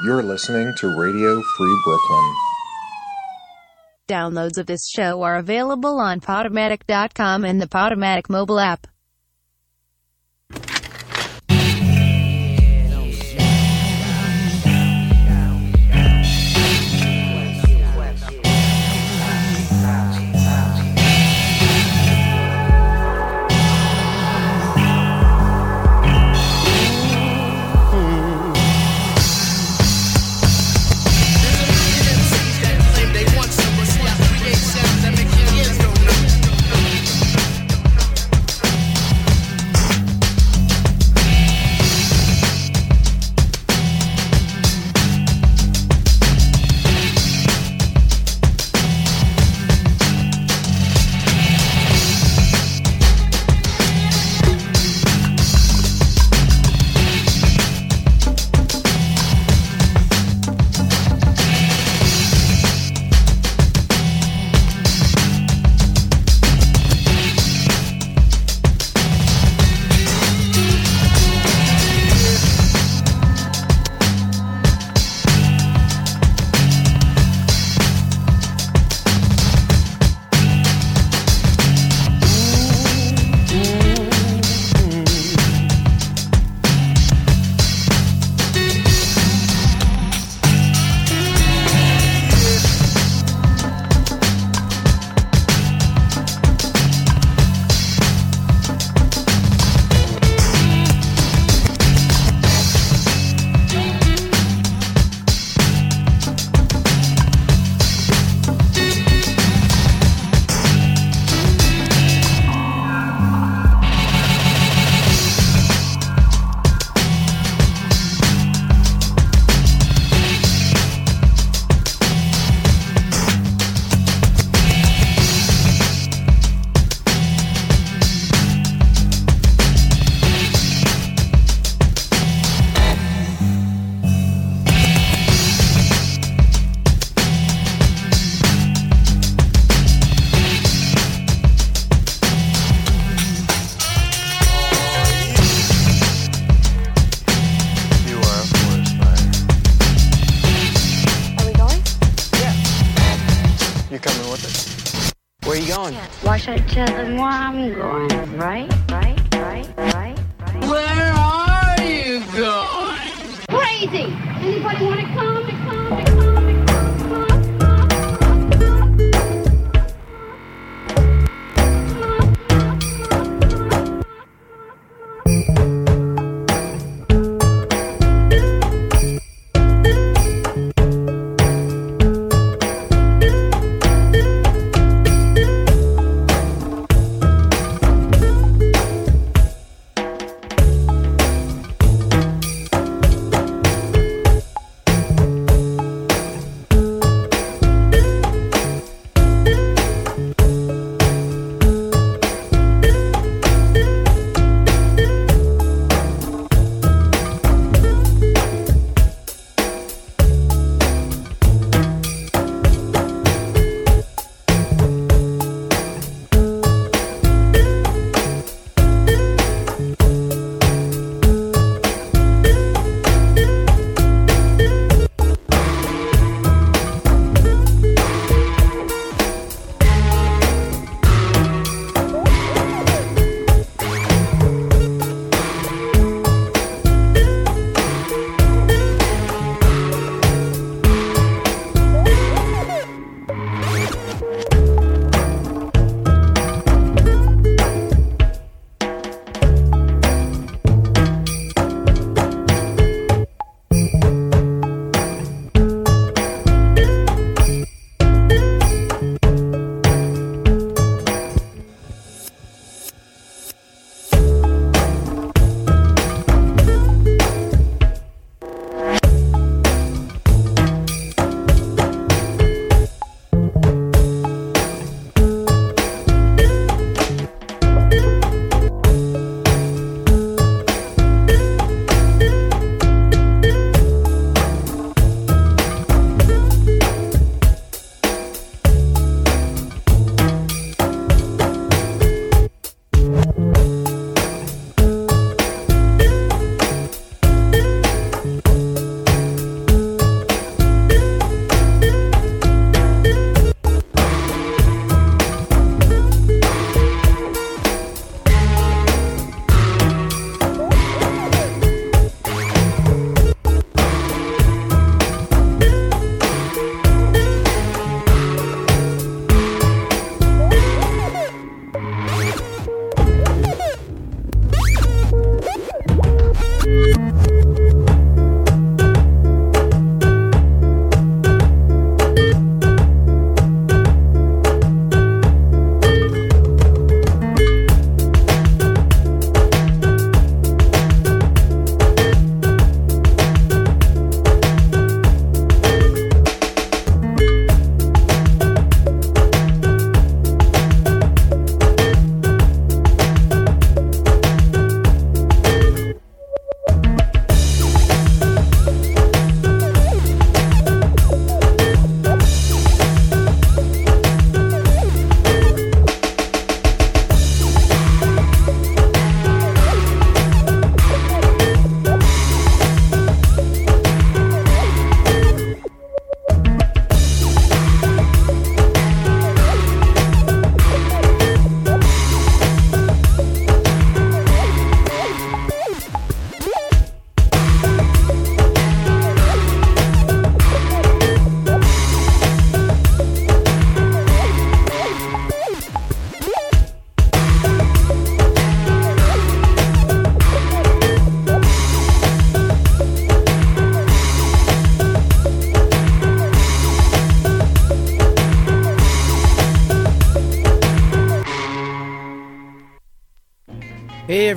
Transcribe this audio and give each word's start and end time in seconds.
You're 0.00 0.22
listening 0.22 0.74
to 0.78 0.98
Radio 0.98 1.40
Free 1.42 1.80
Brooklyn. 1.84 2.34
Downloads 4.08 4.58
of 4.58 4.66
this 4.66 4.88
show 4.88 5.22
are 5.22 5.36
available 5.36 6.00
on 6.00 6.20
Podomatic.com 6.20 7.44
and 7.44 7.62
the 7.62 7.68
Podomatic 7.68 8.28
mobile 8.28 8.58
app. 8.58 8.88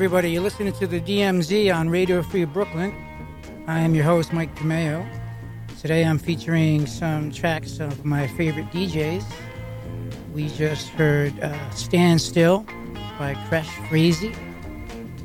Everybody, 0.05 0.29
you're 0.33 0.43
listening 0.43 0.71
to 0.73 0.85
the 0.85 1.01
DMZ 1.01 1.75
on 1.75 1.89
Radio 1.89 2.21
Free 2.21 2.45
Brooklyn. 2.45 2.93
I 3.65 3.79
am 3.79 3.95
your 3.95 4.03
host, 4.03 4.33
Mike 4.33 4.53
DeMeo. 4.55 5.03
Today 5.81 6.05
I'm 6.05 6.19
featuring 6.19 6.85
some 6.85 7.31
tracks 7.31 7.79
of 7.79 8.05
my 8.05 8.27
favorite 8.27 8.67
DJs. 8.67 9.25
We 10.31 10.49
just 10.49 10.89
heard 10.89 11.33
uh, 11.39 11.71
Stand 11.71 12.21
Still 12.21 12.67
by 13.17 13.33
Crash 13.49 13.67
Freezy. 13.89 14.37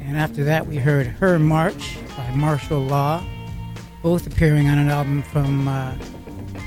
And 0.01 0.17
after 0.17 0.45
that, 0.45 0.67
we 0.67 0.77
heard 0.77 1.07
Her 1.07 1.39
March 1.39 1.99
by 2.17 2.31
Martial 2.31 2.81
Law, 2.81 3.23
both 4.03 4.27
appearing 4.27 4.71
on 4.71 4.79
an 4.79 4.89
album 4.89 5.23
from 5.25 5.69
uh, 5.69 5.95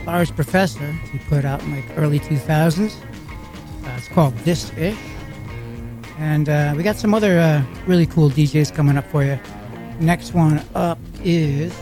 Large 0.05 0.35
Professor 0.35 0.91
he 1.11 1.17
put 1.17 1.45
out 1.45 1.63
in 1.63 1.75
like 1.75 1.97
early 1.97 2.19
2000s. 2.19 2.93
Uh, 2.93 3.95
it's 3.97 4.07
called 4.07 4.35
This 4.45 4.71
Ish. 4.77 5.12
And 6.19 6.49
uh, 6.49 6.73
we 6.77 6.83
got 6.83 6.95
some 6.95 7.13
other 7.13 7.39
uh, 7.39 7.63
really 7.85 8.05
cool 8.05 8.29
DJs 8.29 8.73
coming 8.73 8.97
up 8.97 9.05
for 9.07 9.23
you. 9.23 9.39
Next 9.99 10.33
one 10.33 10.63
up 10.75 10.99
is 11.23 11.73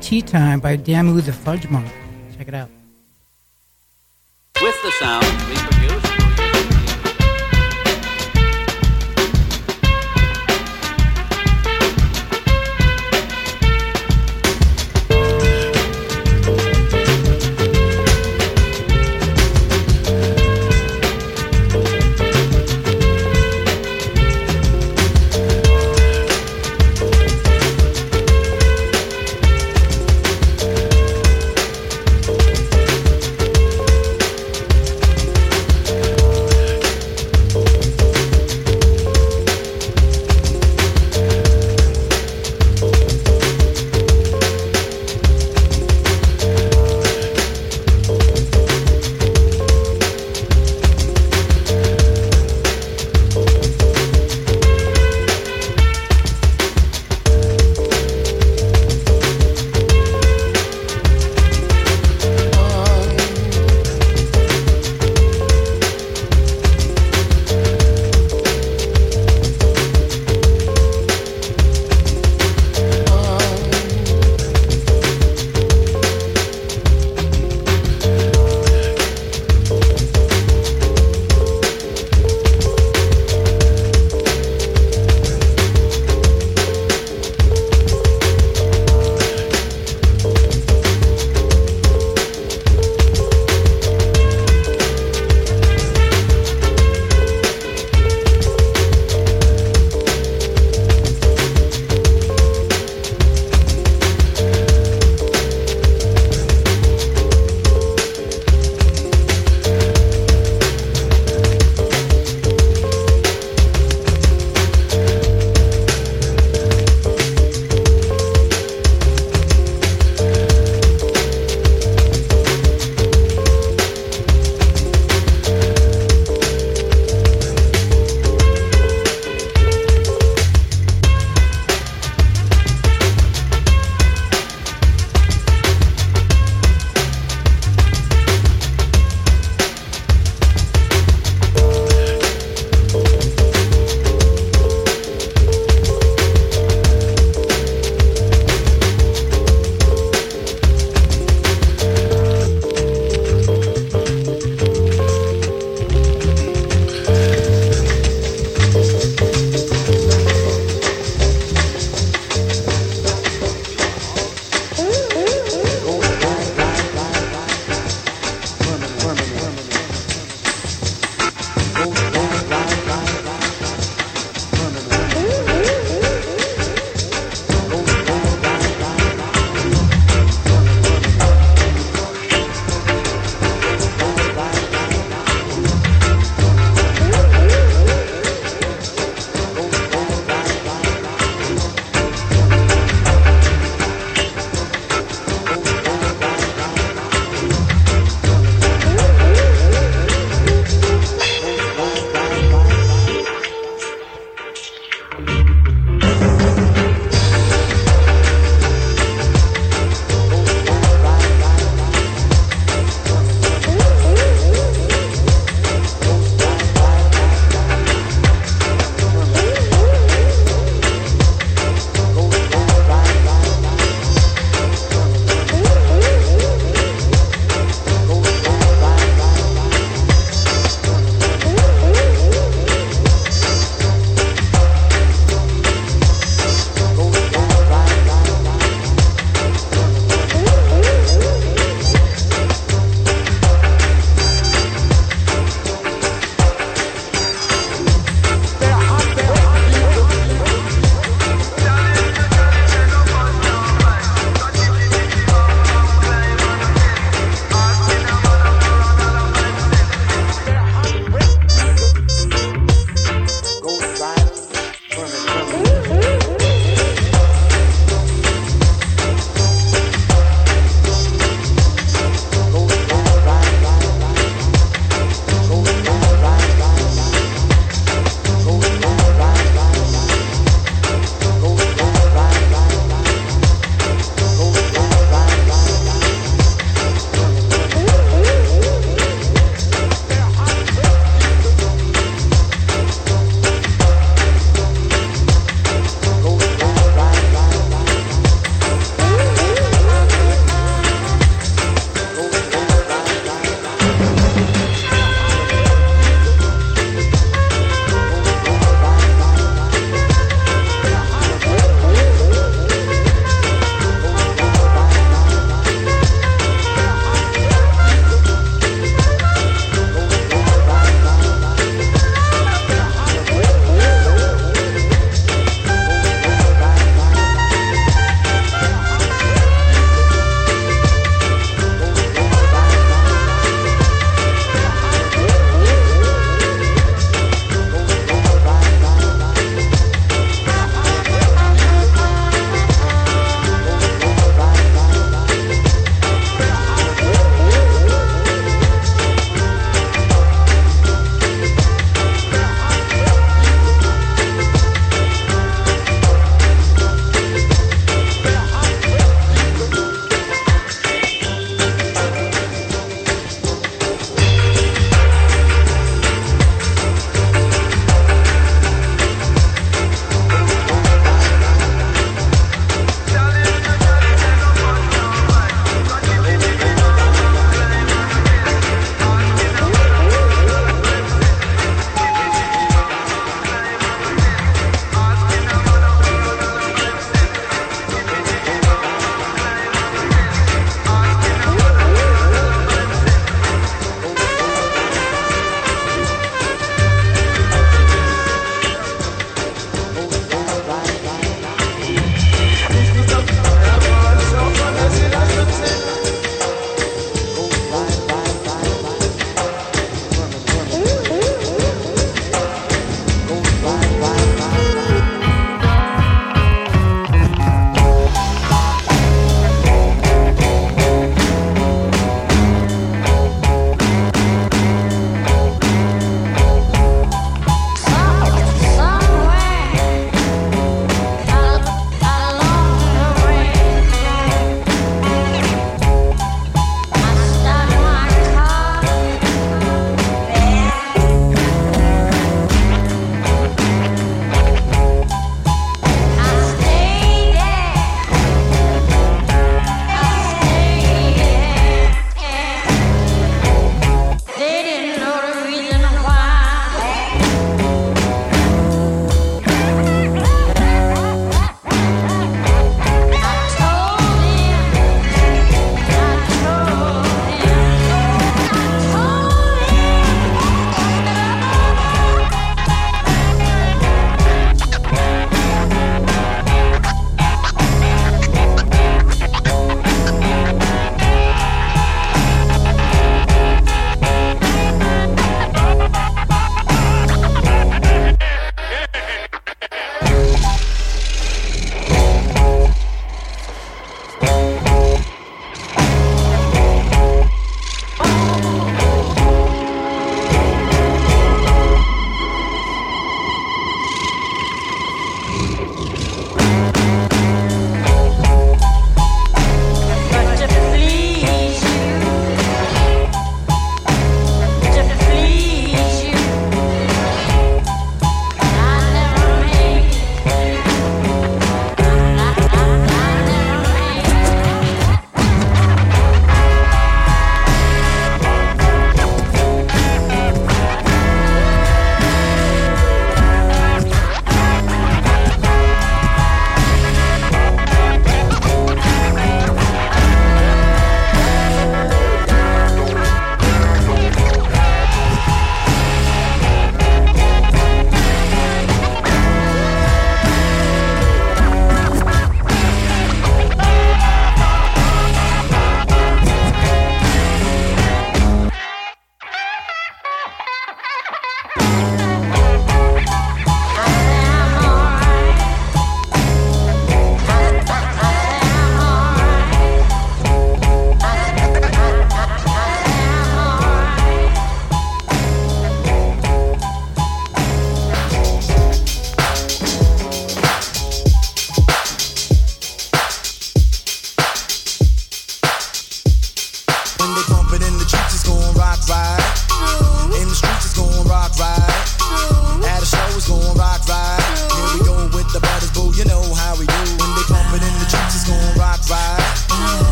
Tea 0.00 0.22
Time 0.22 0.60
by 0.60 0.76
Damu 0.76 1.20
the 1.24 1.32
Fudgemunk. 1.32 1.90
Check 2.36 2.48
it 2.48 2.54
out. 2.54 2.70
With 4.60 4.82
the 4.82 4.90
sound 4.92 5.24
reproduced. 5.48 6.20
and 6.20 6.25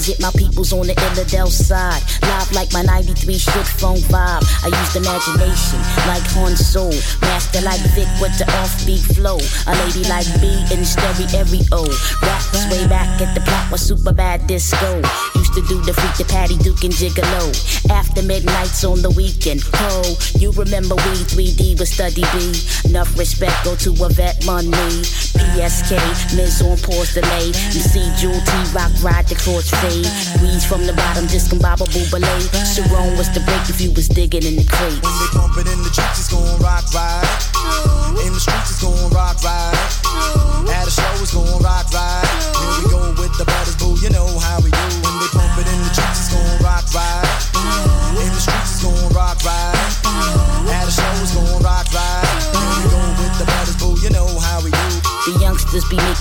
Represent 0.00 0.20
my 0.24 0.32
peoples 0.32 0.72
on 0.72 0.86
the 0.86 0.94
Illidale 0.94 1.52
side. 1.52 2.00
Live 2.22 2.52
like 2.52 2.72
my 2.72 2.80
93 2.80 3.36
shit 3.36 3.66
phone 3.76 4.00
vibe. 4.08 4.40
I 4.64 4.72
used 4.72 4.96
imagination 4.96 5.76
like 6.08 6.24
Han 6.32 6.56
Solo. 6.56 6.96
Master 7.20 7.60
like 7.60 7.84
Vic 7.92 8.08
with 8.16 8.32
the 8.40 8.48
offbeat 8.64 9.04
flow. 9.12 9.36
A 9.68 9.76
lady 9.84 10.08
like 10.08 10.24
B 10.40 10.48
in 10.72 10.88
stereo. 10.88 11.84
Raps 12.24 12.64
way 12.72 12.88
back 12.88 13.12
at 13.20 13.34
the 13.36 13.44
block 13.44 13.70
was 13.70 13.82
super 13.84 14.12
bad 14.12 14.46
disco. 14.46 15.04
Used 15.36 15.49
to 15.54 15.62
do 15.66 15.80
the 15.82 15.92
freak 15.92 16.14
the 16.14 16.26
Patty 16.30 16.56
Duke 16.58 16.84
and 16.84 16.92
Gigolo. 16.92 17.50
After 17.90 18.22
midnights 18.22 18.84
on 18.84 19.02
the 19.02 19.10
weekend. 19.10 19.62
Ho, 19.74 20.02
you 20.38 20.52
remember 20.52 20.94
we 20.94 21.24
3D 21.26 21.78
with 21.78 21.88
Steady 21.88 22.22
B. 22.30 22.54
Enough 22.88 23.18
respect 23.18 23.56
go 23.64 23.74
to 23.76 23.90
a 24.04 24.08
vet 24.10 24.44
money. 24.46 25.02
PSK, 25.34 25.98
Miz 26.36 26.62
on 26.62 26.78
pause 26.78 27.14
delay. 27.14 27.50
You 27.74 27.82
see 27.82 28.06
Jewel 28.18 28.38
T 28.38 28.52
Rock 28.70 28.92
ride 29.02 29.26
the 29.26 29.34
crotch 29.34 29.70
fade. 29.82 30.06
Weeds 30.42 30.64
from 30.64 30.86
the 30.86 30.94
bottom, 30.94 31.26
discombobable 31.26 32.06
belay. 32.10 32.42
Sharon 32.68 33.16
was 33.18 33.30
the 33.34 33.40
break 33.42 33.66
if 33.70 33.80
you 33.80 33.90
was 33.92 34.08
digging 34.08 34.44
in 34.44 34.56
the 34.56 34.66
crates. 34.68 35.02
When 35.02 35.14
they 35.18 35.30
pump 35.34 35.56
it 35.58 35.66
in 35.66 35.80
the 35.82 35.90
streets, 35.90 36.20
it's 36.20 36.30
gon' 36.30 36.46
rock 36.62 36.86
right. 36.94 37.26
In 38.22 38.32
the 38.32 38.40
streets, 38.40 38.70
it's 38.70 38.82
gon' 38.82 39.10
rock 39.10 39.42
right. 39.42 39.74
At 40.70 40.86
a 40.86 40.90
show, 40.90 41.10
it's 41.18 41.34
gon' 41.34 41.62
rock 41.62 41.90
right. 41.92 42.19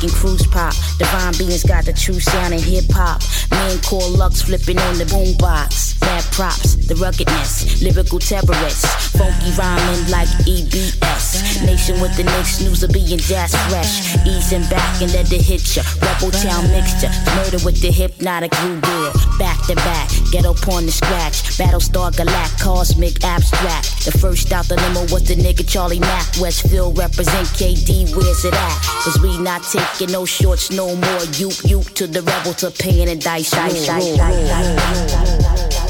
Making 0.01 0.15
cruise 0.15 0.47
pop. 0.47 0.73
Divine 0.97 1.33
beings 1.37 1.63
got 1.63 1.85
the 1.85 1.93
true 1.93 2.19
sound 2.19 2.53
in 2.53 2.59
hip 2.59 2.85
hop. 2.91 3.21
Men 3.51 3.79
call 3.81 4.09
Lux 4.09 4.41
flipping 4.41 4.77
on 4.77 4.97
the 4.97 5.05
boombox. 5.05 5.98
Props, 6.39 6.87
the 6.87 6.95
ruggedness, 6.95 7.83
lyrical 7.83 8.17
terrorists. 8.17 9.11
Funky 9.11 9.51
rhyming 9.59 10.07
like 10.07 10.31
EBS. 10.47 11.65
Nation 11.65 11.99
with 11.99 12.15
the 12.15 12.23
next 12.23 12.61
news 12.61 12.81
of 12.81 12.93
being 12.93 13.19
jazz 13.19 13.51
fresh. 13.67 14.15
Easing 14.25 14.63
back 14.71 15.01
and 15.01 15.11
let 15.11 15.27
it 15.33 15.41
hit 15.41 15.59
ya. 15.75 15.83
Rebel 15.99 16.31
town 16.31 16.63
mixture. 16.71 17.11
Murder 17.35 17.59
with 17.67 17.81
the 17.81 17.91
hypnotic 17.91 18.51
girl. 18.55 19.11
Back 19.37 19.59
to 19.67 19.75
back, 19.83 20.07
ghetto 20.31 20.53
porn 20.53 20.85
to 20.85 20.91
scratch. 20.93 21.59
Battlestar 21.59 22.15
Galact, 22.15 22.63
cosmic 22.63 23.21
abstract. 23.25 24.05
The 24.05 24.15
first 24.15 24.53
out 24.53 24.63
the 24.69 24.77
limo 24.77 25.11
was 25.11 25.27
the 25.27 25.35
nigga 25.35 25.67
Charlie 25.67 25.99
Mack. 25.99 26.39
Westfield 26.39 26.97
represent 26.97 27.51
KD, 27.59 28.15
where's 28.15 28.45
it 28.45 28.53
at? 28.53 28.77
Cause 29.03 29.19
we 29.19 29.37
not 29.39 29.63
taking 29.63 30.13
no 30.13 30.23
shorts 30.23 30.71
no 30.71 30.95
more. 30.95 31.23
You, 31.35 31.51
you 31.67 31.83
to 31.99 32.07
the 32.07 32.21
rebel 32.21 32.53
to 32.63 32.71
pain 32.71 33.09
and 33.09 33.19
dice. 33.19 33.51
dice, 33.51 33.85
dice, 33.85 34.15
dice, 34.15 34.47
dice. 34.55 35.79
When 35.79 35.88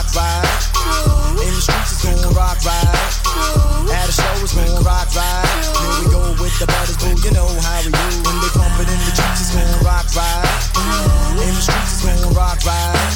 rock 0.00 0.14
right. 0.16 1.44
In 1.44 1.52
the 1.52 1.60
streets, 1.60 1.92
it's 1.92 2.04
gon' 2.04 2.34
rock 2.34 2.56
right. 2.64 3.12
At 3.92 4.08
a 4.08 4.12
show, 4.12 4.32
it's 4.40 4.54
gon' 4.54 4.82
rock 4.82 5.12
right. 5.14 5.44
Here 5.76 6.04
we 6.04 6.10
go 6.10 6.20
with 6.40 6.56
the 6.58 6.66
brothers, 6.66 6.96
boo. 6.96 7.12
You 7.20 7.32
know 7.36 7.48
how 7.60 7.84
we 7.84 7.92
do. 7.92 8.06
When 8.24 8.36
they 8.40 8.50
pump 8.56 8.80
it 8.80 8.88
in 8.88 8.96
the 8.96 9.12
streets, 9.12 9.40
it's 9.40 9.52
gon' 9.52 9.84
rock 9.84 10.08
right. 10.16 10.48
In 11.36 11.52
the 11.52 11.60
streets, 11.60 12.00
it's 12.00 12.22
gon' 12.22 12.32
rock 12.32 12.64
right. 12.64 13.12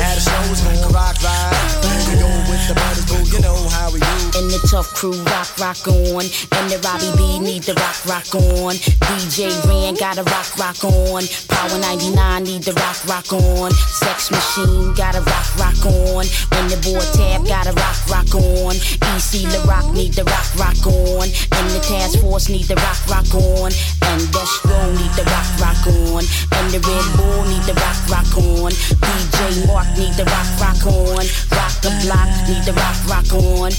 At 0.00 0.16
a 0.16 0.20
show, 0.20 0.40
it's 0.48 0.62
gon' 0.64 0.92
rock 0.92 1.16
right. 1.20 1.52
Here 1.84 2.16
we 2.16 2.20
go 2.24 2.28
with 2.48 2.64
the 2.68 2.74
brothers, 2.74 3.04
boo. 3.04 3.36
You 3.36 3.40
know 3.44 3.68
how 3.68 3.92
we 3.92 4.00
do. 4.00 4.07
And 4.48 4.56
the 4.56 4.66
tough 4.66 4.94
crew 4.94 5.12
rock, 5.28 5.60
rock 5.60 5.84
on. 5.84 6.24
And 6.24 6.66
the 6.72 6.80
Robbie 6.80 7.12
B 7.20 7.36
need 7.36 7.68
the 7.68 7.76
rock, 7.76 8.00
rock 8.08 8.32
on. 8.32 8.80
DJ 9.04 9.52
Ran 9.68 9.92
got 9.92 10.16
a 10.16 10.24
rock, 10.24 10.56
rock 10.56 10.80
on. 10.88 11.20
Power 11.52 11.76
99 11.76 12.16
need 12.44 12.62
the 12.64 12.72
rock, 12.72 12.96
rock 13.04 13.28
on. 13.28 13.68
Sex 13.76 14.32
Machine 14.32 14.96
got 14.96 15.12
a 15.12 15.20
rock, 15.20 15.48
rock 15.60 15.84
on. 15.84 16.24
And 16.56 16.64
the 16.72 16.80
boy 16.80 17.04
Tab 17.12 17.44
got 17.44 17.68
a 17.68 17.76
rock, 17.76 18.00
rock 18.08 18.32
on. 18.40 18.72
EC 19.12 19.44
The 19.52 19.60
Rock 19.68 19.92
need 19.92 20.16
the 20.16 20.24
rock, 20.24 20.48
rock 20.56 20.80
on. 20.96 21.28
And 21.28 21.66
the 21.76 21.84
Task 21.84 22.16
Force 22.24 22.48
need 22.48 22.72
the 22.72 22.80
rock, 22.80 23.04
rock 23.04 23.28
on. 23.36 23.68
And 24.08 24.22
Destro 24.32 24.80
need 24.96 25.12
the 25.12 25.28
rock, 25.28 25.48
rock 25.60 25.84
on. 25.92 26.24
And 26.56 26.66
the 26.72 26.80
Red 26.80 27.06
Bull 27.20 27.44
need 27.52 27.68
the 27.68 27.76
rock, 27.76 28.00
rock 28.08 28.32
on. 28.40 28.72
DJ 28.72 29.68
Mark 29.68 29.92
need 30.00 30.16
the 30.16 30.24
rock, 30.24 30.48
rock 30.56 30.80
on. 30.88 31.20
Rock 31.52 31.74
the 31.84 31.92
block 32.00 32.32
need 32.48 32.64
the 32.64 32.72
rock, 32.72 32.96
rock 33.12 33.28
on. 33.36 33.76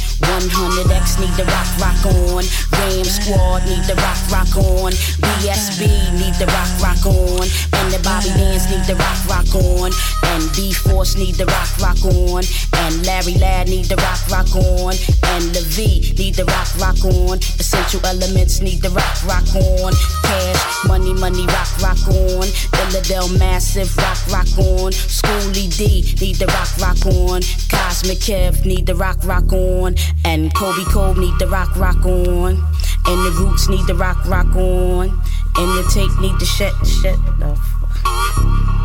100X 0.60 1.20
need 1.22 1.32
the 1.40 1.46
rock, 1.46 1.72
rock 1.80 2.06
on. 2.12 2.44
Ram 2.76 3.06
Squad 3.08 3.64
need 3.64 3.84
the 3.88 3.96
rock, 3.96 4.20
rock 4.28 4.52
on. 4.60 4.92
BSB 4.92 5.88
need 6.20 6.36
the 6.36 6.48
rock, 6.52 6.68
rock 6.84 7.06
on. 7.08 7.48
And 7.80 7.88
the 7.94 8.00
Bobby 8.04 8.28
Dance 8.36 8.68
need 8.68 8.84
the 8.84 8.96
rock, 9.00 9.20
rock 9.32 9.48
on. 9.56 9.92
And 10.36 10.44
B 10.52 10.74
Force 10.74 11.16
need 11.16 11.36
the 11.36 11.46
rock, 11.46 11.72
rock 11.80 12.04
on. 12.04 12.44
And 12.84 13.06
Larry 13.06 13.40
Ladd 13.40 13.70
need 13.70 13.86
the 13.86 13.96
rock, 14.04 14.20
rock 14.28 14.52
on. 14.56 15.00
And 15.32 15.48
the 15.56 15.64
V 15.64 16.14
need 16.20 16.36
the 16.36 16.44
rock, 16.44 16.68
rock 16.76 17.00
on. 17.08 17.40
Essential 17.56 18.04
Elements 18.06 18.60
need 18.60 18.82
the 18.82 18.90
rock, 18.92 19.16
rock 19.24 19.48
on. 19.56 19.94
Cash, 20.28 20.86
money, 20.88 21.14
money, 21.14 21.48
rock, 21.48 21.72
rock 21.80 22.04
on. 22.12 22.52
Illidale 22.84 23.32
Massive, 23.40 23.96
rock, 23.96 24.20
rock 24.28 24.52
on. 24.60 24.92
Schoolly 24.92 25.72
D 25.72 26.04
need 26.20 26.36
the 26.36 26.48
rock, 26.52 26.72
rock 26.84 27.00
on. 27.08 27.40
Cosmic 27.72 28.20
Kev 28.20 28.66
need 28.66 28.86
the 28.86 28.96
rock, 28.96 29.24
rock 29.24 29.54
on. 29.54 29.96
And 30.26 30.49
Kobe 30.54 30.84
Cole 30.86 31.16
need 31.16 31.38
the 31.40 31.48
rock, 31.48 31.76
rock 31.76 32.06
on. 32.06 32.56
And 33.06 33.26
the 33.26 33.32
Roots 33.40 33.70
need 33.70 33.86
the 33.88 33.96
rock, 33.96 34.24
rock 34.26 34.56
on. 34.56 35.10
And 35.10 35.70
the 35.78 35.90
tape 35.92 36.12
need 36.22 36.40
the 36.40 36.46
shit, 36.46 36.74
shit. 36.86 37.18
The 37.40 37.58
Like 38.06 38.79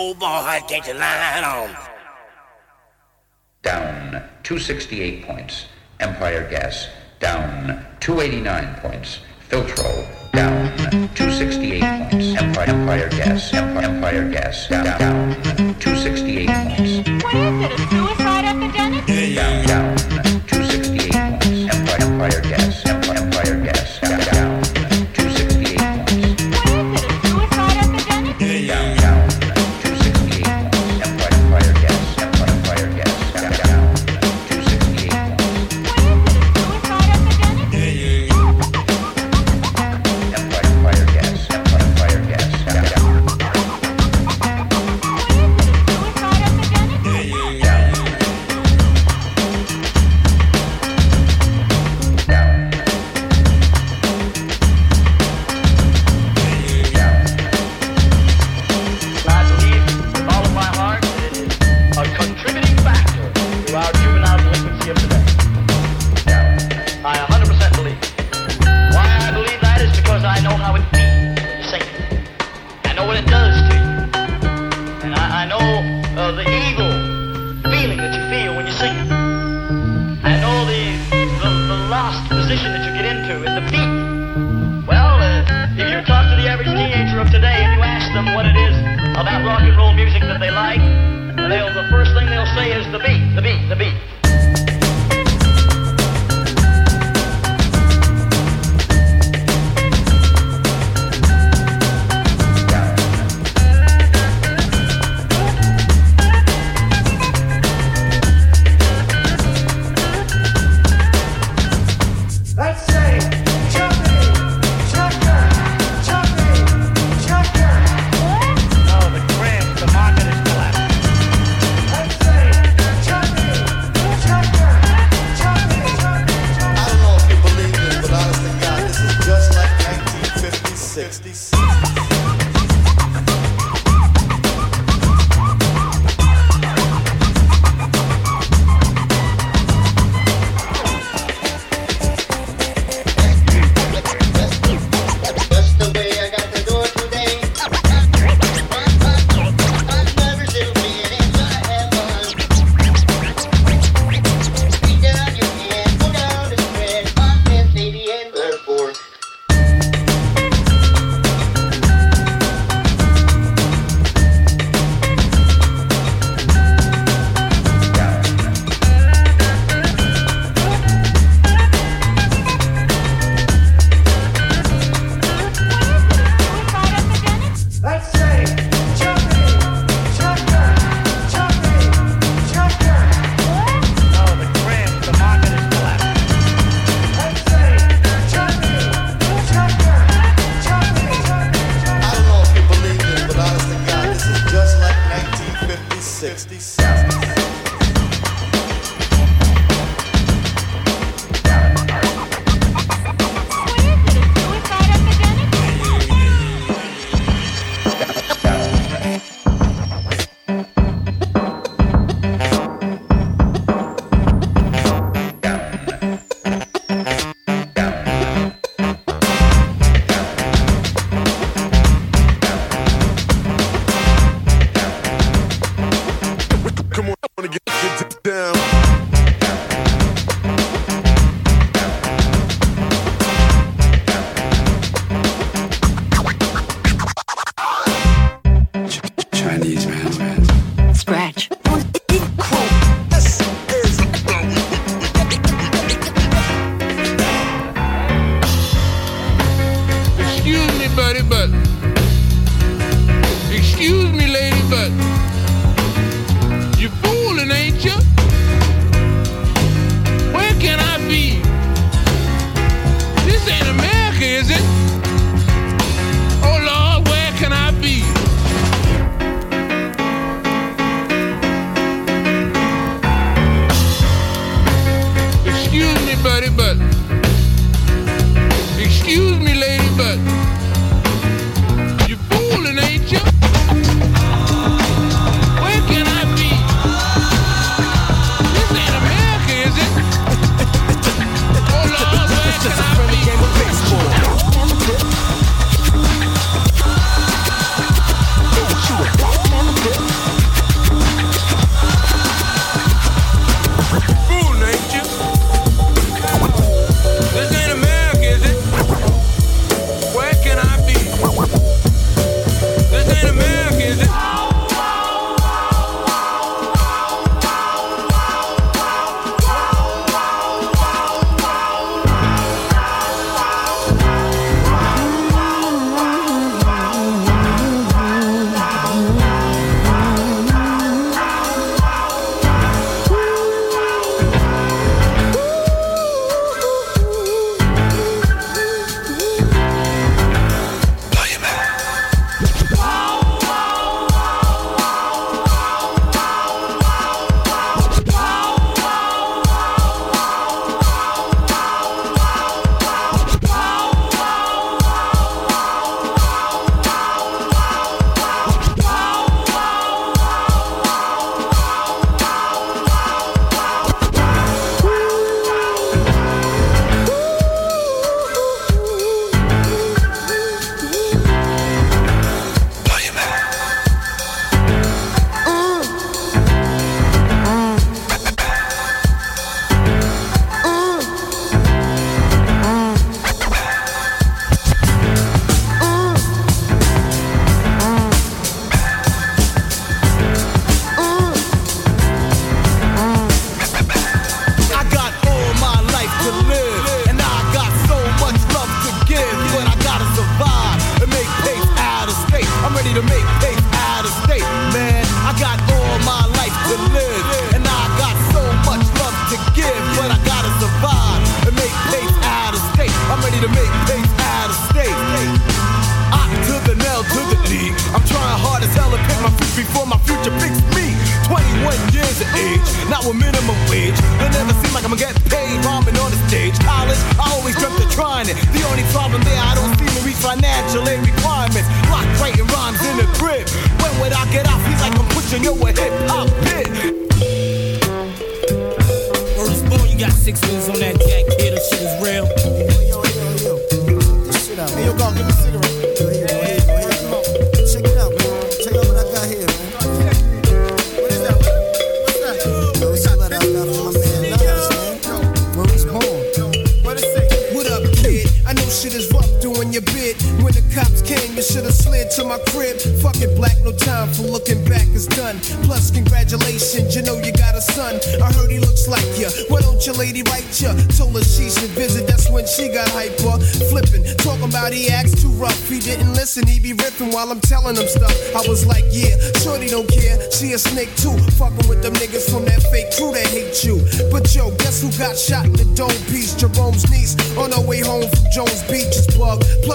Oh 0.00 0.14
boy, 0.14 0.60
can't 0.68 0.86
you 0.86 0.94
line 0.94 1.42
on?" 1.42 1.74
down 3.62 4.22
268 4.44 5.26
points. 5.26 5.66
Empire 5.98 6.46
Gas 6.48 6.86
down 7.18 7.84
289 7.98 8.76
points. 8.76 9.18
Filtro 9.50 10.06
down 10.32 10.70
268 11.16 11.82
points. 12.10 12.40
Empire, 12.40 12.70
Empire 12.70 13.08
Gas, 13.10 13.52
Empire, 13.52 13.84
Empire 13.86 14.30
Gas 14.30 14.68
down, 14.68 14.84
down 14.84 15.34
268 15.80 16.46
points. 16.46 17.24
What 17.24 17.34
is 17.34 17.64
it, 17.64 17.72
a 17.72 17.90
suicide 17.90 18.44
epidemic? 18.44 19.02
Down, 19.34 19.66
down 19.66 19.96
268 20.46 21.10
points. 21.10 21.74
Empire, 21.74 22.02
Empire 22.06 22.40
Gas, 22.42 22.86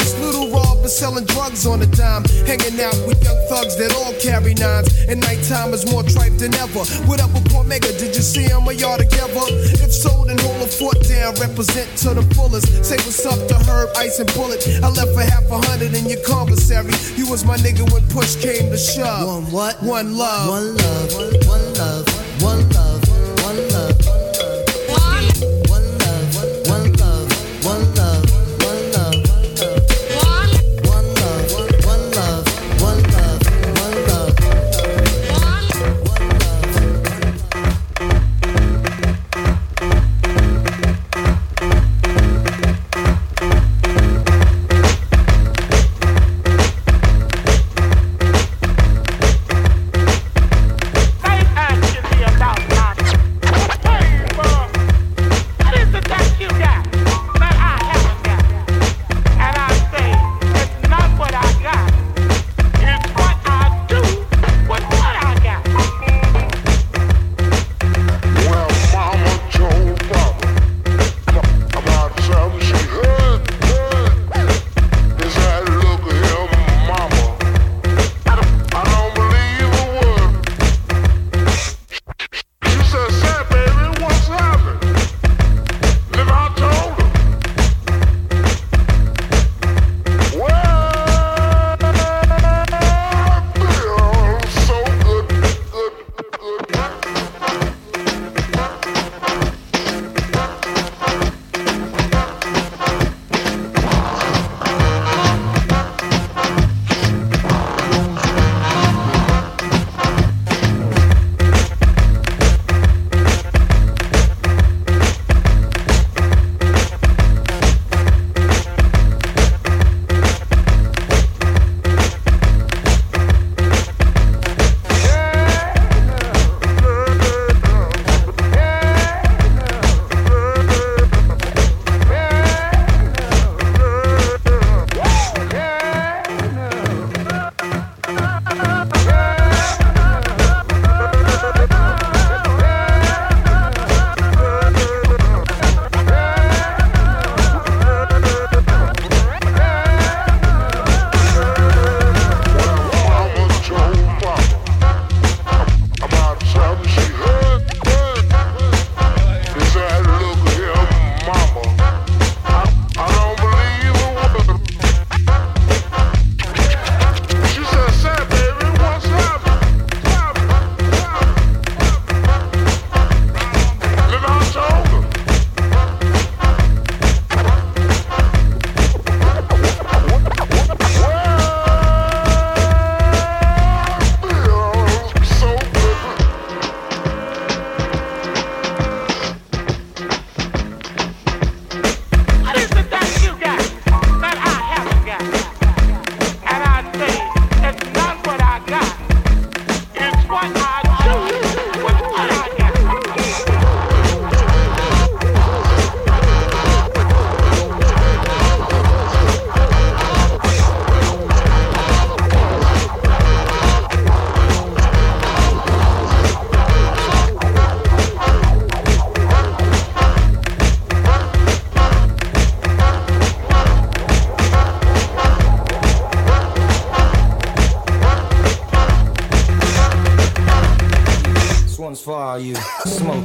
bucks. 0.04 0.20
Little 0.20 0.50
Rob 0.50 0.82
was 0.82 0.96
selling 0.96 1.26
drugs 1.26 1.66
on 1.66 1.82
a 1.82 1.86
dime. 1.86 2.24
Hanging 2.46 2.80
out 2.82 2.96
with 3.08 3.24
young 3.24 3.38
thugs 3.50 3.76
that 3.78 3.94
all 3.96 4.14
carry 4.20 4.54
nines. 4.54 4.90
And 5.08 5.20
nighttime 5.22 5.74
is 5.74 5.90
more 5.92 6.04
tripe 6.04 6.38
than 6.38 6.54
ever. 6.56 6.84
What 7.08 7.22
up 7.22 7.34
with 7.34 7.50
Port 7.52 7.68
Mega? 7.68 7.92
Did 7.98 8.16
you 8.16 8.22
see 8.22 8.44
him 8.44 8.68
or 8.68 8.74
y'all 8.74 8.98
together? 8.98 9.46
If 9.84 9.94
so, 9.94 10.26
and 10.28 10.40
hold 10.40 10.62
a 10.62 10.68
fort 10.68 11.00
down. 11.08 11.36
Represent 11.36 11.88
to 12.04 12.14
the 12.14 12.24
fullest. 12.36 12.68
Say 12.84 12.98
what's 12.98 13.26
up 13.26 13.40
to 13.48 13.56
Herb, 13.70 13.90
Ice, 13.98 14.20
and 14.20 14.32
Bullet. 14.34 14.66
I 14.84 14.90
left 14.90 15.14
for 15.14 15.24
half 15.24 15.50
a 15.50 15.60
hundred 15.68 15.94
in 15.94 16.08
your 16.10 16.22
commissary. 16.26 16.94
You 17.16 17.30
was 17.30 17.46
my 17.46 17.58
nigga 17.58 17.90
when 17.92 18.04
push 18.10 18.36
came 18.36 18.72
to 18.72 18.78
shove. 18.78 19.28
One 19.28 19.52
what? 19.52 19.82
One 19.84 20.18
love. 20.18 20.50
One 20.50 20.78
love. 20.78 21.48
One 21.48 21.74
love. 21.74 22.06
One 22.42 22.70
love 22.72 23.03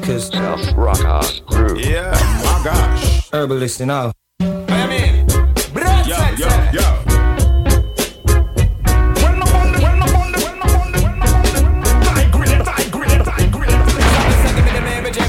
smokers. 0.09 0.29
Self 0.29 0.77
rock 0.77 1.01
house 1.01 1.41
crew. 1.41 1.79
Yeah, 1.79 2.11
my 2.45 2.61
gosh. 2.65 3.31
Herbalist 3.33 3.81
and 3.81 3.91
all. 3.91 4.13
I 4.41 4.87
mean, 4.87 5.27
Yo, 6.07 6.17
yo, 6.37 6.49
yo. 6.73 7.05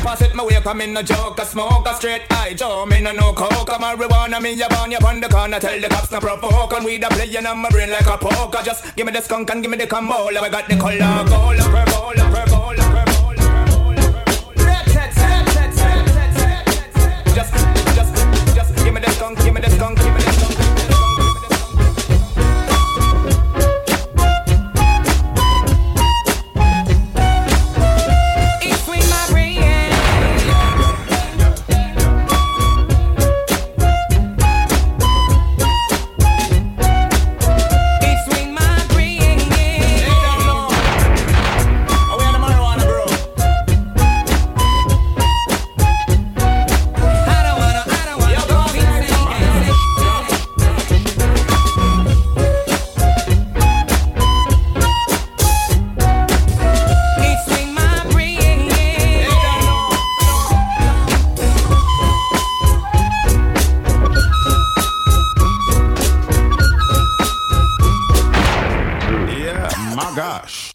Pass 0.01 0.21
it 0.23 0.33
my 0.33 0.43
way, 0.43 0.55
come 0.63 0.81
in 0.81 0.93
no 0.93 1.03
joke, 1.03 1.37
a 1.39 1.45
smoke, 1.45 1.87
a 1.87 1.93
straight 1.93 2.23
eye, 2.31 2.53
Joe, 2.55 2.85
me 2.85 2.99
no 2.99 3.11
no 3.11 3.31
coke, 3.33 3.69
a 3.69 3.73
marijuana, 3.73 4.41
me 4.41 4.53
ya 4.53 4.67
born, 4.69 4.89
ya 4.89 4.97
on 5.05 5.19
the 5.19 5.27
corner, 5.27 5.59
tell 5.59 5.79
the 5.79 5.87
cops 5.87 6.09
no 6.09 6.19
provoke, 6.19 6.73
and 6.73 6.85
we 6.85 6.97
da 6.97 7.09
playing 7.09 7.45
on 7.45 7.59
my 7.59 7.69
brain 7.69 7.91
like 7.91 8.07
a 8.07 8.17
poker, 8.17 8.63
just 8.63 8.95
give 8.95 9.05
me 9.05 9.11
the 9.11 9.21
skunk 9.21 9.51
and 9.51 9.61
give 9.61 9.69
me 9.69 9.77
the 9.77 9.85
combo, 9.85 10.29
I 10.29 10.49
got 10.49 10.67
the 10.67 10.77
color, 10.77 10.97
gold, 11.29 11.57
purple, 11.57 12.13
purple, 12.15 12.33
purple, 12.33 12.48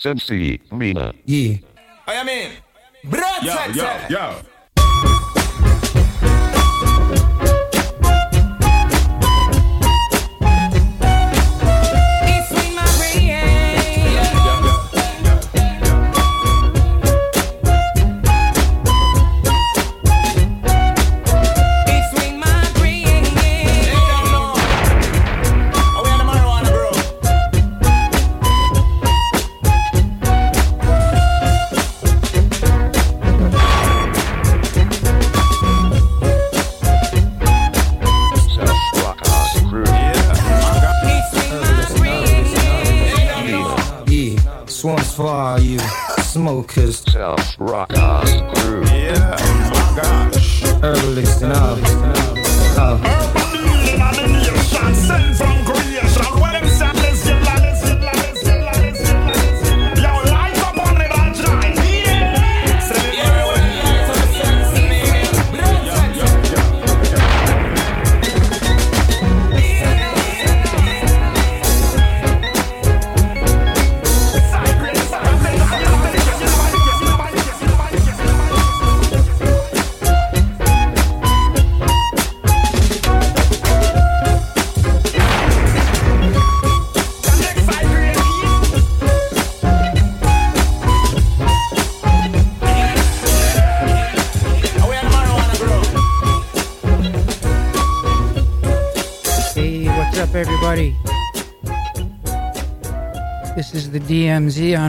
Sensei, 0.05 0.61
Mina. 0.71 1.15
Yeah. 1.27 1.61
I 2.07 2.25
mean, 2.25 2.51
Yo, 3.43 3.55
yo, 3.73 3.89
yo. 4.11 4.44
Smokers. 46.65 47.14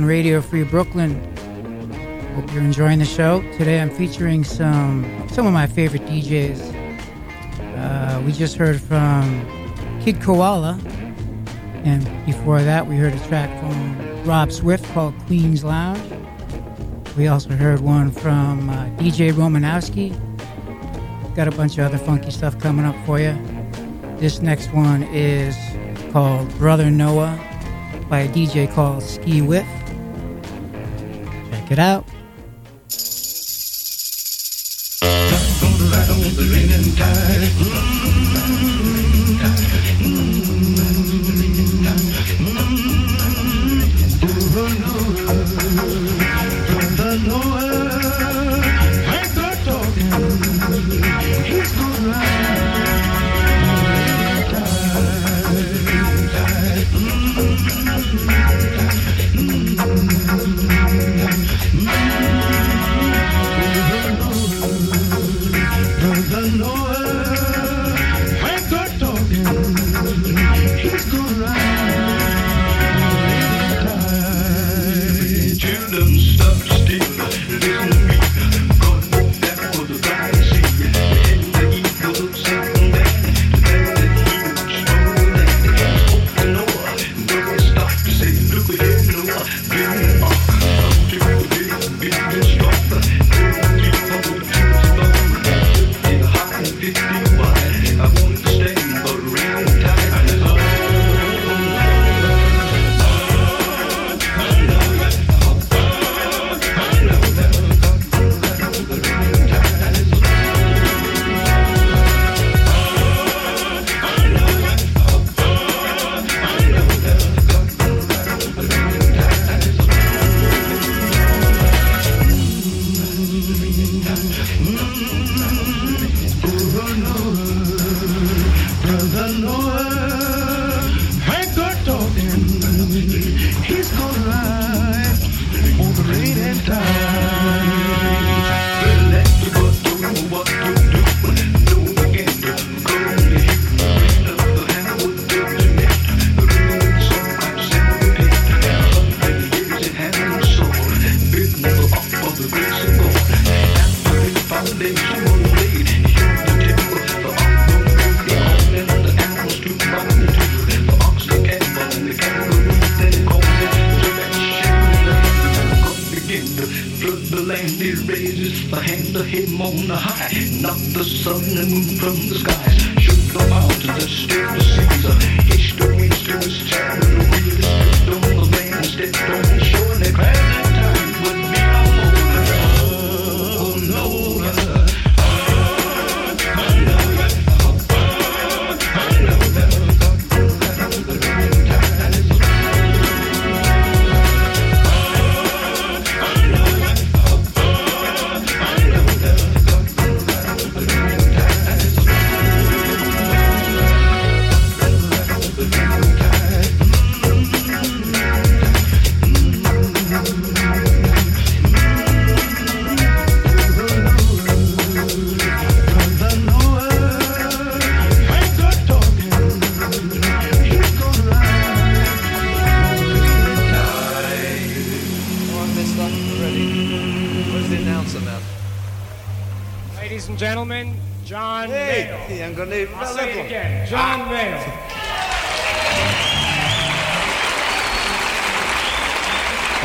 Radio 0.06 0.42
Free 0.42 0.64
Brooklyn. 0.64 1.20
Hope 2.36 2.54
you're 2.54 2.64
enjoying 2.64 3.00
the 3.00 3.06
show. 3.06 3.42
Today, 3.58 3.82
I'm 3.82 3.90
featuring 3.90 4.44
some 4.44 5.28
some 5.32 5.48
of 5.48 5.54
my 5.54 5.68
favorite 5.68 6.04
DJs. 6.04 6.74
Uh, 7.78 8.22
we 8.26 8.32
just 8.32 8.56
heard 8.56 8.80
from 8.80 9.46
Kid 10.02 10.22
Koala, 10.22 10.80
and 11.84 12.04
before 12.26 12.62
that, 12.62 12.88
we 12.88 12.96
heard 12.96 13.14
a 13.14 13.28
track 13.28 13.50
from 13.60 14.24
Rob 14.26 14.52
Swift 14.52 14.86
called 14.94 15.14
Queen's 15.28 15.64
Lounge. 15.64 16.02
We 17.18 17.28
also 17.28 17.52
heard 17.52 17.80
one 17.80 18.12
from 18.12 18.70
uh, 18.70 18.86
DJ 18.98 19.32
Romanowski. 19.32 20.14
Got 21.36 21.48
a 21.48 21.52
bunch 21.52 21.78
of 21.78 21.86
other 21.86 21.98
funky 21.98 22.32
stuff 22.32 22.60
coming 22.60 22.86
up 22.86 22.96
for 23.06 23.20
you. 23.20 23.38
This 24.18 24.42
next 24.42 24.74
one 24.74 25.04
is 25.04 25.56
called 26.12 26.50
Brother 26.58 26.90
Noah 26.90 27.40
by 28.10 28.22
a 28.22 28.30
DJ 28.30 28.72
called 28.74 29.04
Skeewiff. 29.04 29.85
Check 31.66 31.72
it 31.72 31.80
out. 31.80 32.06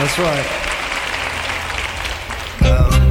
That's 0.00 0.18
right. 0.18 0.60
Lyrics 2.62 3.09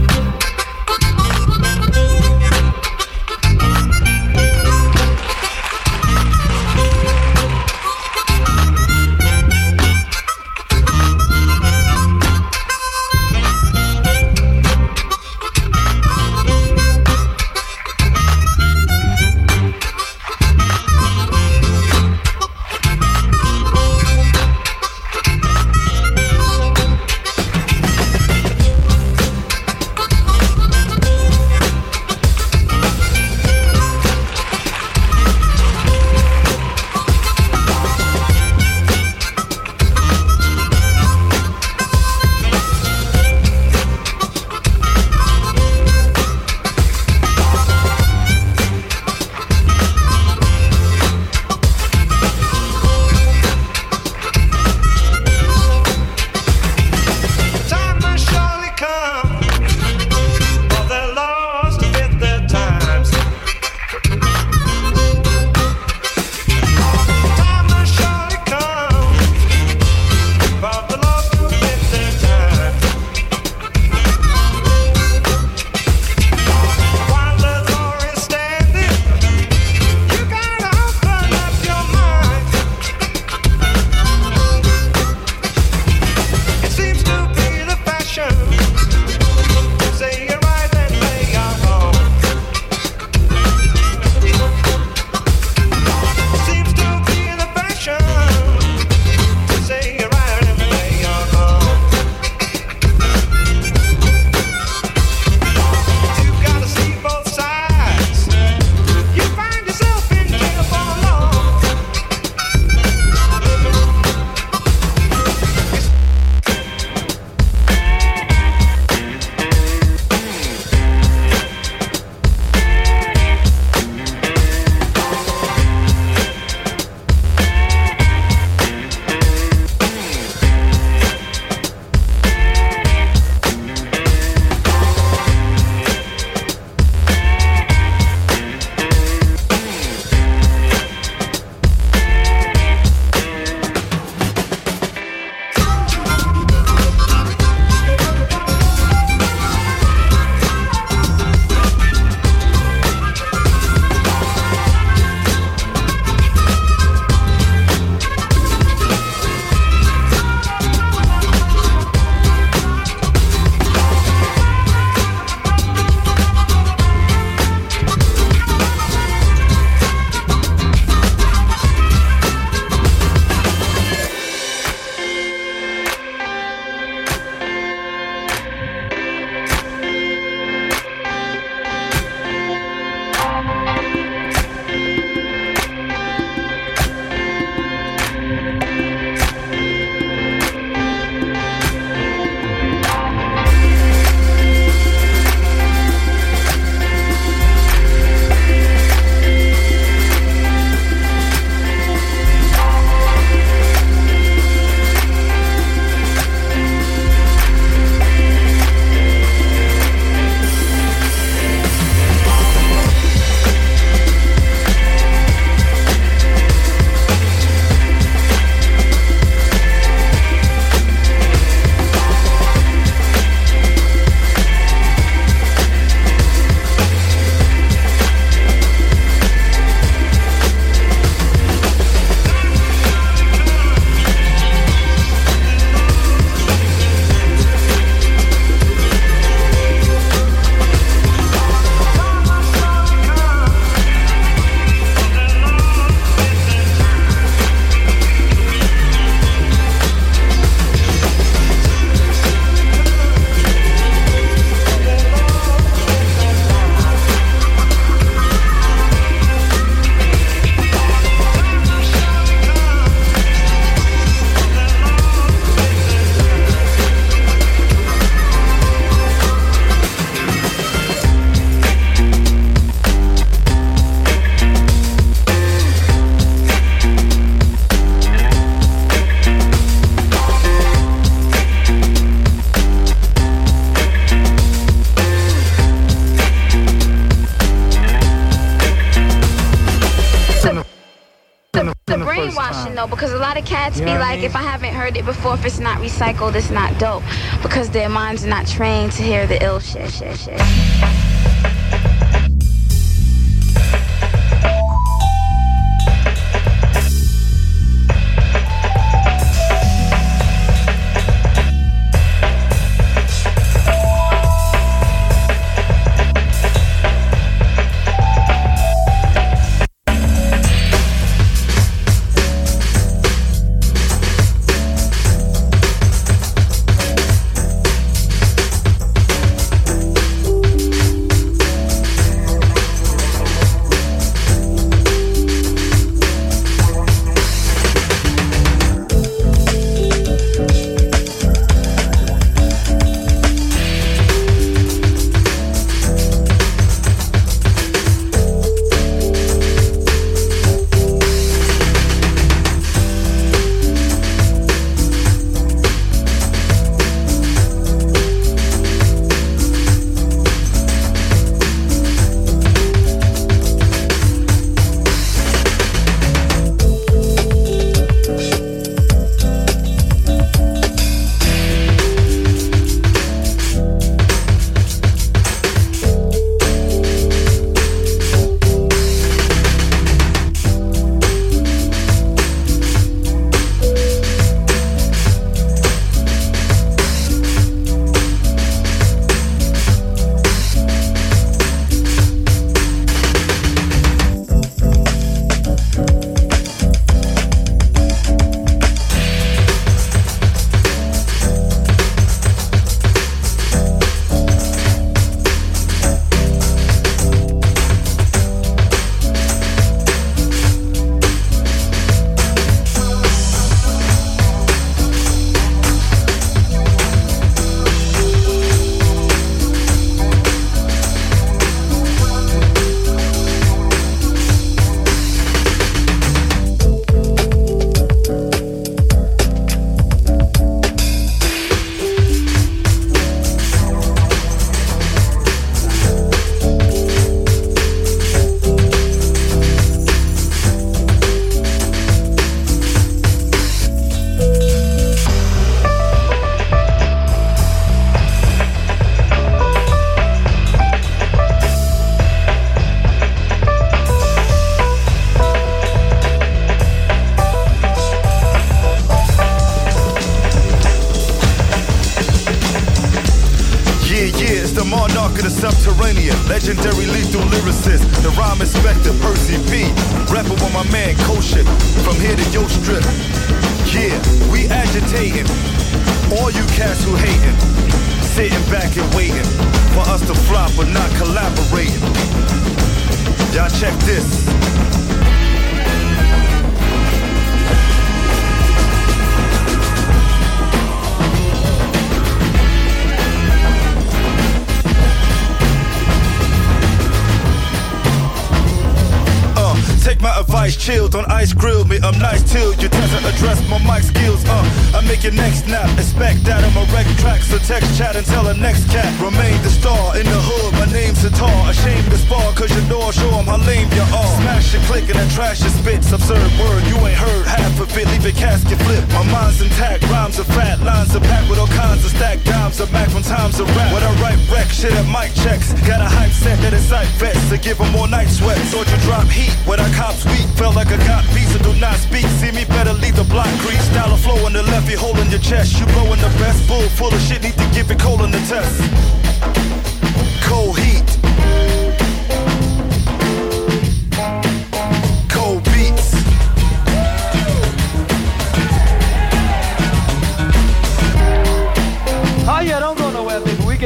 before, 295.10 295.34
if 295.34 295.44
it's 295.44 295.60
not 295.60 295.80
recycled, 295.80 296.36
it's 296.36 296.52
not 296.52 296.78
dope. 296.78 297.04
Because 297.42 297.70
their 297.72 297.90
minds 297.90 298.24
are 298.24 298.30
not 298.30 298.46
trained 298.46 298.92
to 298.94 299.02
hear 299.02 299.26
the 299.26 299.44
ill 299.44 299.60
shit, 299.60 299.90
shit, 299.92 300.16
shit. 300.18 300.69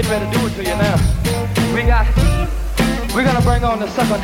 getting 0.03 0.19
ready 0.19 0.31
to 0.31 0.39
do 0.39 0.47
it 0.47 0.53
to 0.55 0.63
you 0.63 0.75
now. 0.75 0.97
We 1.73 1.83
got, 1.83 2.07
we're 3.15 3.23
gonna 3.23 3.41
bring 3.41 3.63
on 3.63 3.79
the 3.79 3.87
second, 3.89 4.21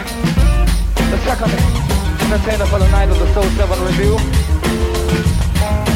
the 0.96 1.18
second 1.24 1.52
entertainer 2.22 2.66
for 2.66 2.80
the 2.80 2.90
night 2.92 3.10
of 3.10 3.20
the 3.20 3.34
Soul 3.34 3.44
7 3.44 3.86
review. 3.86 4.18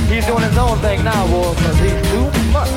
He's 0.07 0.25
doing 0.25 0.43
his 0.43 0.57
own 0.57 0.77
thing 0.79 1.03
now, 1.03 1.27
boy, 1.27 1.53
because 1.55 1.77
he's 1.79 2.01
too 2.11 2.25
much. 2.51 2.71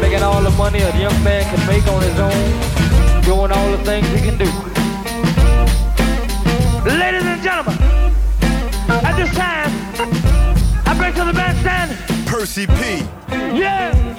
Making 0.00 0.22
all 0.22 0.42
the 0.42 0.50
money 0.50 0.80
a 0.80 0.96
young 0.98 1.22
man 1.24 1.42
can 1.44 1.66
make 1.66 1.86
on 1.88 2.02
his 2.02 2.18
own, 2.18 3.22
doing 3.22 3.50
all 3.50 3.70
the 3.70 3.82
things 3.84 4.06
he 4.08 4.20
can 4.20 4.36
do. 4.38 4.50
Ladies 6.84 7.24
and 7.24 7.42
gentlemen, 7.42 7.78
at 9.02 9.16
this 9.16 9.34
time, 9.34 9.70
I 10.86 10.94
bring 10.96 11.14
to 11.14 11.24
the 11.24 11.32
bandstand 11.32 11.96
Percy 12.26 12.66
P. 12.66 13.06
Yeah! 13.30 14.13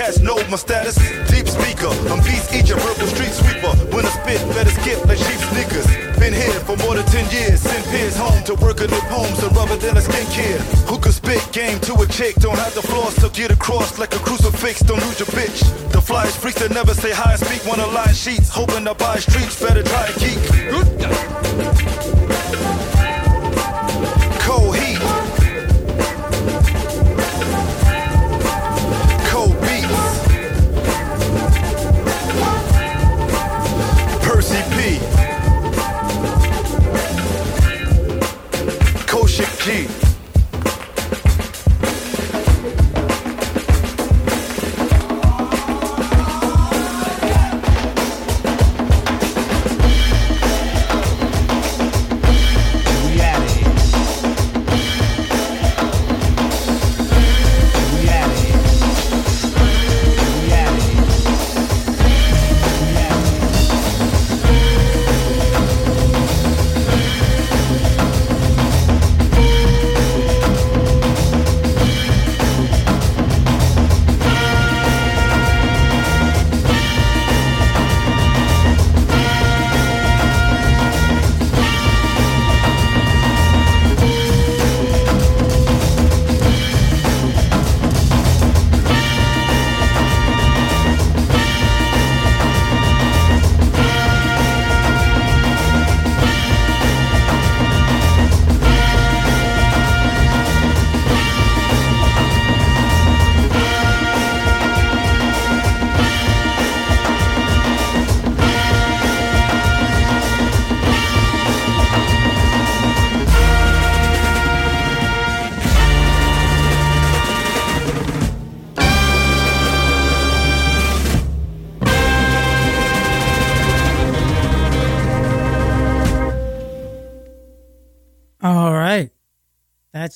Cats 0.00 0.18
know 0.20 0.36
my 0.48 0.56
status. 0.56 0.96
Deep 1.28 1.46
speaker, 1.46 1.92
I'm 2.08 2.24
beast 2.24 2.48
eater, 2.56 2.76
purple 2.76 3.06
street 3.12 3.34
sweeper. 3.36 3.72
When 3.92 4.06
I 4.06 4.12
spit, 4.16 4.40
better 4.56 4.72
skip 4.80 5.04
like 5.04 5.18
sheep 5.18 5.40
sneakers. 5.52 5.86
Been 6.16 6.32
here 6.32 6.56
for 6.64 6.76
more 6.84 6.94
than 6.96 7.04
10 7.04 7.28
years. 7.28 7.60
Send 7.60 7.84
peers 7.92 8.16
home 8.16 8.42
to 8.44 8.54
work 8.64 8.80
at 8.80 8.88
their 8.88 9.06
homes 9.12 9.42
and 9.42 9.54
rubber 9.56 9.76
than 9.76 9.96
a 9.96 10.00
skincare. 10.00 10.60
Who 10.88 10.96
can 10.98 11.12
spit 11.12 11.42
game 11.52 11.78
to 11.80 11.92
a 12.00 12.06
chick? 12.06 12.36
Don't 12.36 12.58
have 12.58 12.74
the 12.74 12.82
floss 12.82 13.14
to 13.20 13.28
get 13.28 13.50
across 13.50 13.98
like 13.98 14.14
a 14.14 14.18
crucifix. 14.20 14.80
Don't 14.80 15.00
lose 15.04 15.18
your 15.20 15.28
bitch. 15.36 15.60
The 15.92 16.00
flyest 16.00 16.36
freaks 16.40 16.60
that 16.60 16.70
never 16.70 16.94
say 16.94 17.12
hi 17.12 17.36
speak. 17.36 17.60
Wanna 17.68 17.86
line 17.88 18.14
sheets, 18.14 18.48
hoping 18.48 18.84
to 18.84 18.94
buy 18.94 19.16
streets. 19.16 19.60
Better 19.60 19.82
try 19.82 20.06
and 20.06 20.16
geek. 20.20 20.69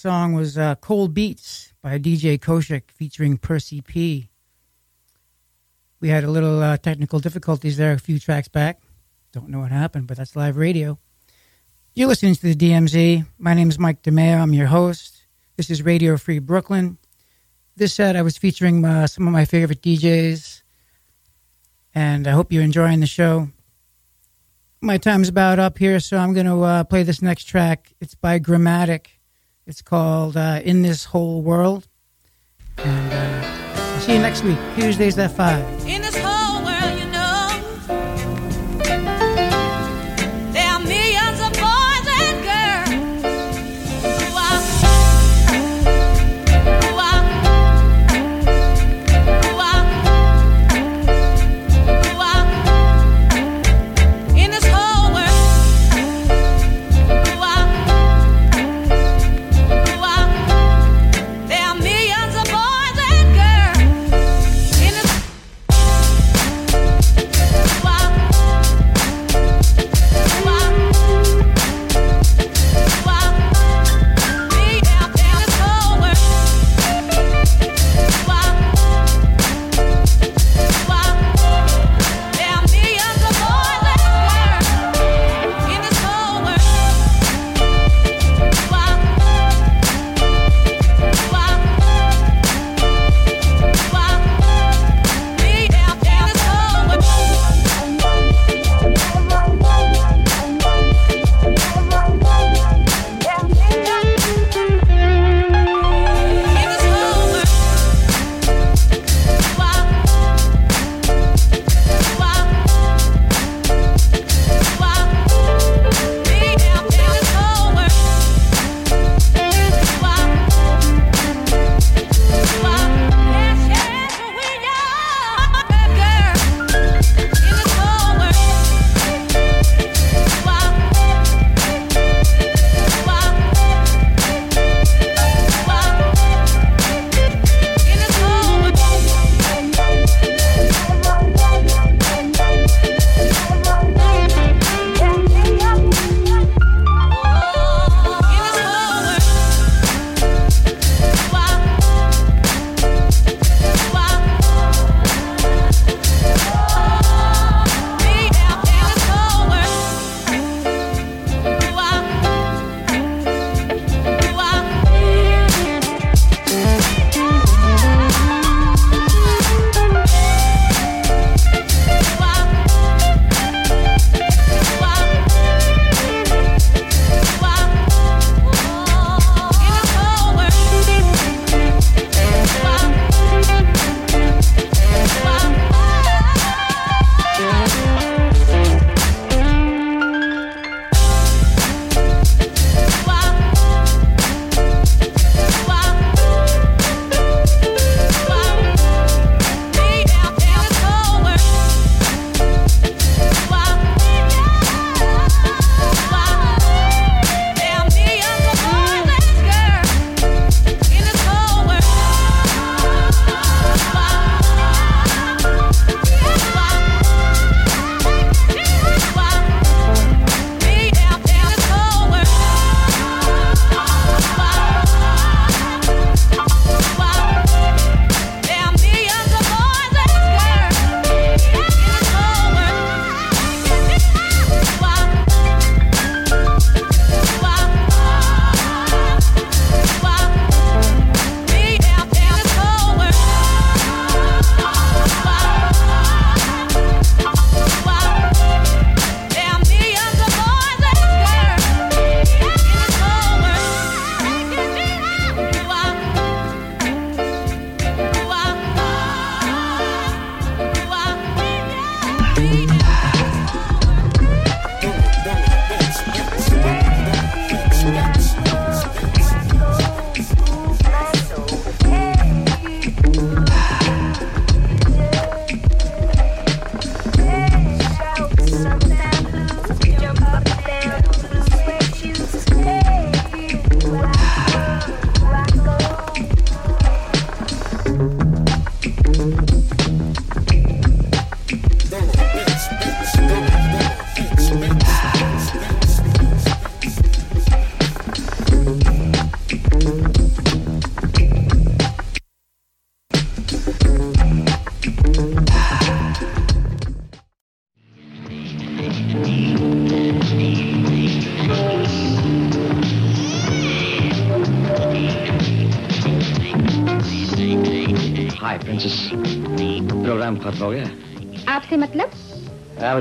Song 0.04 0.34
was 0.34 0.58
uh, 0.58 0.74
Cold 0.74 1.14
Beats 1.14 1.72
by 1.80 1.98
DJ 1.98 2.38
Koshik 2.38 2.90
featuring 2.90 3.38
Percy 3.38 3.80
P. 3.80 4.28
We 5.98 6.10
had 6.10 6.24
a 6.24 6.30
little 6.30 6.62
uh, 6.62 6.76
technical 6.76 7.20
difficulties 7.20 7.78
there 7.78 7.92
a 7.94 7.98
few 7.98 8.18
tracks 8.18 8.48
back. 8.48 8.82
Don't 9.32 9.48
know 9.48 9.60
what 9.60 9.70
happened, 9.70 10.06
but 10.06 10.18
that's 10.18 10.36
live 10.36 10.58
radio. 10.58 10.98
You're 11.94 12.08
listening 12.08 12.34
to 12.34 12.42
the 12.42 12.54
DMZ. 12.54 13.26
My 13.38 13.54
name 13.54 13.70
is 13.70 13.78
Mike 13.78 14.02
DeMeo. 14.02 14.42
I'm 14.42 14.52
your 14.52 14.66
host. 14.66 15.24
This 15.56 15.70
is 15.70 15.82
Radio 15.82 16.18
Free 16.18 16.38
Brooklyn. 16.38 16.98
This 17.74 17.94
set, 17.94 18.14
I 18.14 18.20
was 18.20 18.36
featuring 18.36 18.84
uh, 18.84 19.06
some 19.06 19.26
of 19.26 19.32
my 19.32 19.46
favorite 19.46 19.80
DJs, 19.80 20.64
and 21.94 22.28
I 22.28 22.32
hope 22.32 22.52
you're 22.52 22.62
enjoying 22.62 23.00
the 23.00 23.06
show. 23.06 23.48
My 24.82 24.98
time's 24.98 25.30
about 25.30 25.58
up 25.58 25.78
here, 25.78 25.98
so 25.98 26.18
I'm 26.18 26.34
going 26.34 26.44
to 26.44 26.60
uh, 26.60 26.84
play 26.84 27.04
this 27.04 27.22
next 27.22 27.44
track. 27.44 27.94
It's 28.02 28.14
by 28.14 28.38
Grammatic. 28.38 29.13
It's 29.66 29.80
called 29.80 30.36
uh, 30.36 30.60
In 30.62 30.82
This 30.82 31.04
Whole 31.04 31.40
World. 31.40 31.88
And 32.76 33.12
uh, 33.12 33.98
see 34.00 34.12
you 34.14 34.18
next 34.18 34.42
week, 34.44 34.58
Tuesdays 34.76 35.16
at 35.18 35.30
5. 35.30 35.86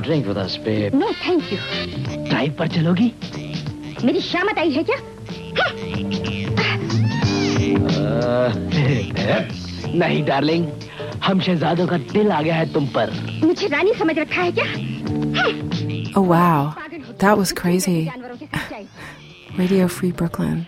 Drink 0.03 0.27
with 0.27 0.37
us, 0.45 0.57
babe. 0.67 0.93
No 0.95 1.11
thank 1.25 1.51
you 1.53 1.57
drive 2.29 2.55
पर 2.59 2.67
चलोगी? 2.77 3.11
मेरी 4.05 4.21
शामत 4.21 4.57
आई 4.59 4.71
है 4.71 4.83
क्या? 4.89 4.97
नहीं 10.01 10.23
darling 10.25 10.67
हम 11.23 11.39
शहजादों 11.41 11.87
का 11.87 11.97
दिल 11.97 12.31
आ 12.31 12.41
गया 12.41 12.55
है 12.55 12.71
तुम 12.73 12.87
पर। 12.97 13.11
मुझे 13.43 13.67
रानी 13.67 13.93
समझ 13.99 14.17
रखा 14.19 14.41
है 14.41 14.51
क्या? 14.59 14.65
Oh 16.15 16.21
wow, 16.21 16.75
that 17.23 17.37
was 17.37 17.51
crazy. 17.61 18.11
Radio 19.57 19.87
Free 19.87 20.11
Brooklyn. 20.11 20.67